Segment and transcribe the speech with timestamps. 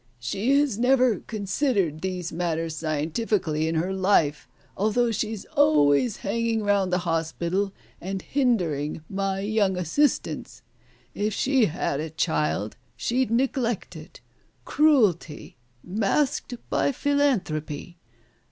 [0.17, 6.91] She has never considered these matters scientifically in her life, although she's always hanging round
[6.91, 10.63] the Hospital, and hindering my young assistants.
[11.13, 14.21] If she had a child, she'd neglect it.
[14.65, 17.99] Cruelty— masked by Philanthropy!